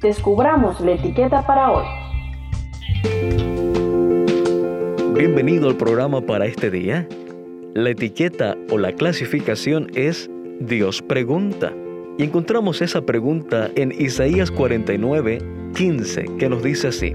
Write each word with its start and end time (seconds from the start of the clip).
descubramos 0.00 0.80
la 0.80 0.92
etiqueta 0.92 1.46
para 1.46 1.70
hoy. 1.70 1.84
Bienvenido 5.14 5.68
al 5.68 5.76
programa 5.76 6.20
para 6.20 6.46
este 6.46 6.70
día. 6.70 7.08
La 7.74 7.90
etiqueta 7.90 8.56
o 8.70 8.78
la 8.78 8.92
clasificación 8.92 9.90
es 9.94 10.30
Dios 10.60 11.02
pregunta. 11.02 11.72
Y 12.18 12.24
encontramos 12.24 12.82
esa 12.82 13.02
pregunta 13.02 13.70
en 13.74 13.92
Isaías 13.92 14.50
49, 14.50 15.38
15, 15.74 16.24
que 16.38 16.48
nos 16.48 16.62
dice 16.62 16.88
así. 16.88 17.12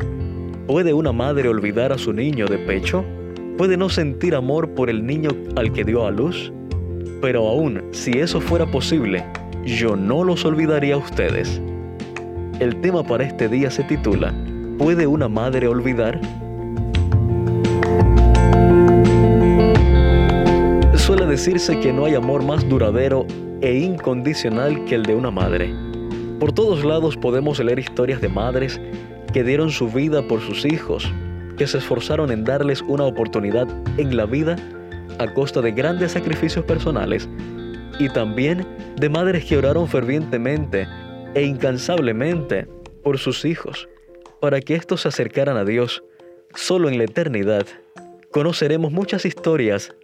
¿Puede 0.68 0.94
una 0.94 1.12
madre 1.12 1.50
olvidar 1.50 1.92
a 1.92 1.98
su 1.98 2.14
niño 2.14 2.46
de 2.48 2.58
pecho? 2.58 3.06
¿Puede 3.58 3.78
no 3.78 3.90
sentir 3.90 4.36
amor 4.36 4.70
por 4.76 4.90
el 4.90 5.06
niño 5.06 5.30
al 5.56 5.72
que 5.72 5.84
dio 5.84 6.06
a 6.06 6.12
luz? 6.12 6.52
Pero 7.22 7.48
aún 7.48 7.84
si 7.92 8.12
eso 8.12 8.40
fuera 8.40 8.66
posible, 8.66 9.26
yo 9.66 9.96
no 9.96 10.24
los 10.24 10.46
olvidaría 10.46 10.96
a 10.96 10.98
ustedes. 10.98 11.62
El 12.60 12.82
tema 12.82 13.04
para 13.04 13.24
este 13.24 13.48
día 13.48 13.72
se 13.72 13.86
titula 13.86 14.34
¿Puede 14.78 15.08
una 15.08 15.30
madre 15.30 15.66
olvidar? 15.70 16.20
Suele 20.96 21.26
decirse 21.26 21.80
que 21.80 21.94
no 21.94 22.04
hay 22.04 22.16
amor 22.16 22.44
más 22.44 22.68
duradero 22.68 23.26
e 23.62 23.78
incondicional 23.78 24.84
que 24.84 24.96
el 24.96 25.04
de 25.04 25.16
una 25.16 25.32
madre. 25.32 25.74
Por 26.38 26.52
todos 26.52 26.84
lados 26.84 27.16
podemos 27.16 27.60
leer 27.60 27.80
historias 27.80 28.20
de 28.20 28.28
madres 28.28 28.82
que 29.32 29.46
dieron 29.46 29.70
su 29.70 29.88
vida 29.88 30.22
por 30.28 30.42
sus 30.42 30.66
hijos, 30.66 31.10
que 31.58 31.66
se 31.66 31.78
esforzaron 31.78 32.30
en 32.30 32.44
darles 32.44 32.82
una 32.82 33.06
oportunidad 33.06 33.70
en 33.96 34.18
la 34.18 34.26
vida 34.26 34.58
a 35.18 35.34
costa 35.34 35.62
de 35.62 35.72
grandes 35.72 36.12
sacrificios 36.12 36.66
personales, 36.66 37.30
y 38.00 38.10
también 38.10 38.68
de 38.98 39.08
madres 39.08 39.46
que 39.46 39.56
oraron 39.56 39.88
fervientemente 39.88 40.88
e 41.34 41.44
incansablemente 41.44 42.68
por 43.04 43.18
sus 43.18 43.46
hijos, 43.46 43.88
para 44.40 44.62
que 44.62 44.76
éstos 44.76 45.02
se 45.02 45.10
acercaran 45.10 45.58
a 45.58 45.66
Dios. 45.66 46.04
Solo 46.56 46.90
en 46.90 46.98
la 46.98 47.04
eternidad 47.04 47.66
conoceremos 48.32 48.92
muchas 48.92 49.26
historias 49.26 49.96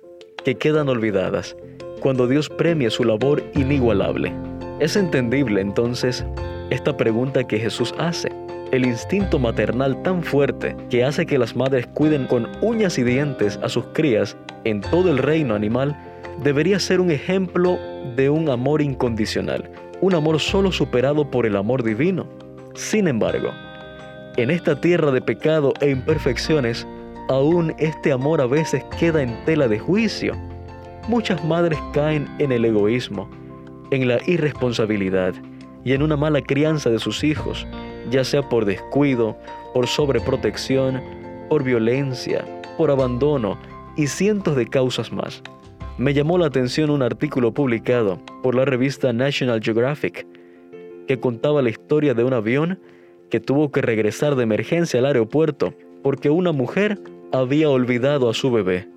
que 0.43 0.55
quedan 0.55 0.89
olvidadas 0.89 1.55
cuando 2.01 2.27
Dios 2.27 2.49
premia 2.49 2.91
su 2.91 3.03
labor 3.03 3.43
inigualable. 3.55 4.31
Es 4.79 4.95
entendible 4.95 5.61
entonces 5.61 6.25
esta 6.69 6.95
pregunta 6.97 7.45
que 7.45 7.59
Jesús 7.59 7.93
hace. 7.97 8.29
El 8.71 8.85
instinto 8.85 9.39
maternal 9.39 10.01
tan 10.03 10.23
fuerte 10.23 10.75
que 10.89 11.03
hace 11.03 11.25
que 11.25 11.37
las 11.37 11.55
madres 11.55 11.87
cuiden 11.87 12.25
con 12.27 12.47
uñas 12.61 12.97
y 12.97 13.03
dientes 13.03 13.59
a 13.63 13.69
sus 13.69 13.85
crías 13.93 14.35
en 14.65 14.81
todo 14.81 15.09
el 15.09 15.17
reino 15.17 15.55
animal 15.55 15.95
debería 16.43 16.79
ser 16.79 16.99
un 16.99 17.11
ejemplo 17.11 17.79
de 18.15 18.29
un 18.29 18.49
amor 18.49 18.81
incondicional, 18.81 19.69
un 20.01 20.15
amor 20.15 20.39
solo 20.39 20.71
superado 20.71 21.29
por 21.29 21.45
el 21.45 21.55
amor 21.55 21.83
divino. 21.83 22.25
Sin 22.73 23.07
embargo, 23.07 23.49
en 24.37 24.51
esta 24.51 24.79
tierra 24.79 25.11
de 25.11 25.21
pecado 25.21 25.73
e 25.79 25.89
imperfecciones, 25.89 26.85
aún 27.29 27.73
este 27.77 28.11
amor 28.11 28.41
a 28.41 28.47
veces 28.47 28.83
queda 28.99 29.23
en 29.23 29.43
tela 29.45 29.67
de 29.67 29.79
juicio. 29.79 30.33
Muchas 31.07 31.43
madres 31.45 31.79
caen 31.93 32.27
en 32.39 32.51
el 32.51 32.65
egoísmo, 32.65 33.29
en 33.91 34.07
la 34.07 34.17
irresponsabilidad 34.25 35.33
y 35.83 35.93
en 35.93 36.01
una 36.01 36.17
mala 36.17 36.41
crianza 36.41 36.89
de 36.89 36.99
sus 36.99 37.23
hijos, 37.23 37.65
ya 38.09 38.23
sea 38.23 38.41
por 38.41 38.65
descuido, 38.65 39.37
por 39.73 39.87
sobreprotección, 39.87 41.01
por 41.49 41.63
violencia, 41.63 42.43
por 42.77 42.91
abandono 42.91 43.57
y 43.95 44.07
cientos 44.07 44.55
de 44.55 44.67
causas 44.67 45.11
más. 45.11 45.41
Me 45.97 46.13
llamó 46.13 46.37
la 46.37 46.47
atención 46.47 46.89
un 46.89 47.01
artículo 47.01 47.53
publicado 47.53 48.19
por 48.43 48.53
la 48.53 48.65
revista 48.65 49.13
National 49.13 49.61
Geographic 49.63 50.27
que 51.07 51.21
contaba 51.21 51.61
la 51.61 51.69
historia 51.69 52.13
de 52.13 52.25
un 52.25 52.33
avión 52.33 52.79
que 53.29 53.39
tuvo 53.39 53.71
que 53.71 53.81
regresar 53.81 54.35
de 54.35 54.43
emergencia 54.43 54.99
al 54.99 55.05
aeropuerto 55.05 55.73
porque 56.03 56.29
una 56.29 56.51
mujer 56.51 56.99
había 57.31 57.69
olvidado 57.69 58.29
a 58.29 58.33
su 58.33 58.51
bebé. 58.51 58.89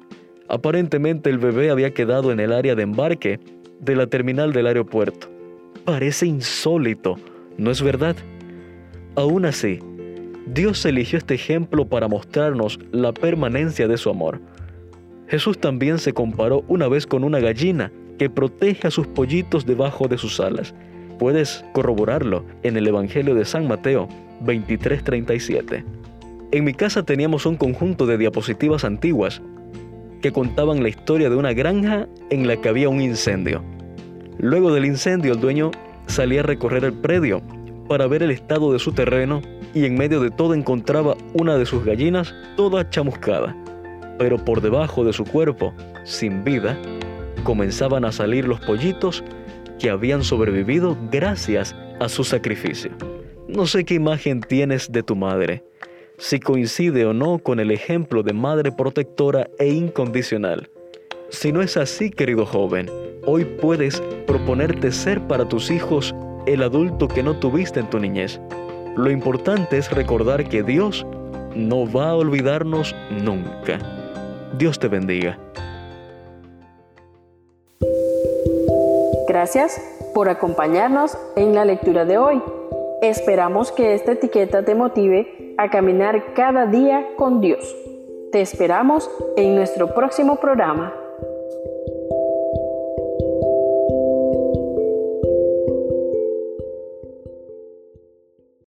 Aparentemente 0.49 1.31
el 1.31 1.39
bebé 1.39 1.71
había 1.71 1.95
quedado 1.95 2.33
en 2.33 2.41
el 2.41 2.53
área 2.53 2.75
de 2.75 2.83
embarque 2.83 3.39
de 3.79 3.95
la 3.95 4.09
terminal 4.09 4.53
del 4.53 4.67
aeropuerto. 4.67 5.29
Parece 5.85 6.27
insólito, 6.27 7.17
¿no 7.59 7.71
es 7.71 7.81
verdad? 7.81 8.17
Aún 9.15 9.45
así, 9.45 9.79
Dios 10.47 10.85
eligió 10.85 11.19
este 11.19 11.35
ejemplo 11.35 11.87
para 11.87 12.09
mostrarnos 12.09 12.81
la 12.91 13.13
permanencia 13.13 13.87
de 13.87 13.99
su 13.99 14.11
amor. 14.11 14.41
Jesús 15.29 15.59
también 15.59 15.99
se 15.99 16.15
comparó 16.15 16.65
una 16.69 16.89
vez 16.89 17.07
con 17.07 17.23
una 17.23 17.39
gallina 17.39 17.93
que 18.19 18.31
protege 18.31 18.89
a 18.89 18.91
sus 18.91 19.07
pollitos 19.07 19.67
debajo 19.67 20.09
de 20.09 20.17
sus 20.17 20.41
alas. 20.41 20.75
Puedes 21.19 21.65
corroborarlo 21.73 22.45
en 22.63 22.77
el 22.77 22.87
Evangelio 22.87 23.35
de 23.35 23.45
San 23.45 23.69
Mateo 23.69 24.09
23:37. 24.45 25.85
En 26.51 26.65
mi 26.65 26.73
casa 26.73 27.03
teníamos 27.03 27.45
un 27.45 27.57
conjunto 27.57 28.07
de 28.07 28.17
diapositivas 28.17 28.85
antiguas 28.85 29.43
que 30.23 30.33
contaban 30.33 30.83
la 30.83 30.89
historia 30.89 31.29
de 31.29 31.37
una 31.37 31.53
granja 31.53 32.09
en 32.31 32.49
la 32.49 32.57
que 32.57 32.71
había 32.71 32.89
un 32.89 33.03
incendio. 33.03 33.63
Luego 34.39 34.73
del 34.73 34.87
incendio 34.87 35.35
el 35.35 35.41
dueño 35.41 35.71
salía 36.07 36.41
a 36.41 36.45
recorrer 36.45 36.85
el 36.85 36.95
predio 36.95 37.43
para 37.87 38.07
ver 38.07 38.23
el 38.23 38.31
estado 38.31 38.73
de 38.73 38.79
su 38.79 38.93
terreno 38.93 39.43
y 39.75 39.85
en 39.85 39.97
medio 39.97 40.21
de 40.21 40.31
todo 40.31 40.55
encontraba 40.55 41.17
una 41.35 41.59
de 41.59 41.67
sus 41.67 41.85
gallinas 41.85 42.35
toda 42.57 42.89
chamuscada, 42.89 43.55
pero 44.19 44.37
por 44.37 44.61
debajo 44.61 45.05
de 45.05 45.13
su 45.13 45.25
cuerpo, 45.25 45.73
sin 46.05 46.45
vida, 46.45 46.77
comenzaban 47.45 48.05
a 48.05 48.13
salir 48.13 48.47
los 48.47 48.61
pollitos 48.61 49.25
que 49.79 49.91
habían 49.91 50.25
sobrevivido 50.25 50.97
gracias 51.11 51.75
a 52.01 52.09
su 52.09 52.25
sacrificio. 52.25 52.91
No 53.47 53.67
sé 53.67 53.85
qué 53.85 53.95
imagen 53.95 54.41
tienes 54.41 54.93
de 54.93 55.03
tu 55.03 55.17
madre, 55.17 55.65
si 56.19 56.41
coincide 56.41 57.07
o 57.07 57.15
no 57.15 57.39
con 57.39 57.61
el 57.61 57.71
ejemplo 57.71 58.23
de 58.23 58.33
madre 58.33 58.73
protectora 58.73 59.49
e 59.59 59.69
incondicional. 59.69 60.69
Si 61.31 61.53
no 61.53 61.63
es 61.63 61.77
así, 61.77 62.11
querido 62.11 62.45
joven, 62.45 62.91
hoy 63.25 63.45
puedes 63.45 64.03
proponerte 64.27 64.93
ser 64.93 65.21
para 65.27 65.49
tus 65.49 65.71
hijos 65.71 66.15
el 66.47 66.63
adulto 66.63 67.09
que 67.09 67.23
no 67.23 67.39
tuviste 67.39 67.81
en 67.81 67.91
tu 67.91 67.99
niñez. 67.99 68.41
Lo 68.97 69.11
importante 69.11 69.79
es 69.79 69.91
recordar 69.93 70.49
que 70.49 70.63
Dios 70.63 71.07
no 71.55 71.91
va 71.91 72.11
a 72.11 72.17
olvidarnos 72.17 72.95
nunca. 73.23 73.98
Dios 74.57 74.79
te 74.79 74.89
bendiga. 74.89 75.39
Gracias 79.29 79.81
por 80.15 80.29
acompañarnos 80.29 81.17
en 81.37 81.55
la 81.55 81.65
lectura 81.65 82.05
de 82.05 82.19
hoy. 82.19 82.43
Esperamos 83.03 83.71
que 83.71 83.95
esta 83.95 84.13
etiqueta 84.13 84.65
te 84.65 84.75
motive 84.75 85.55
a 85.59 85.71
caminar 85.71 86.35
cada 86.35 86.67
día 86.67 87.09
con 87.17 87.41
Dios. 87.41 87.77
Te 88.33 88.41
esperamos 88.41 89.11
en 89.37 89.55
nuestro 89.55 89.95
próximo 89.95 90.37
programa. 90.37 90.93